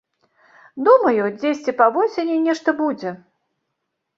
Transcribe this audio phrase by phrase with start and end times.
[0.87, 3.09] Думаю, дзесьці па восені нешта будзе.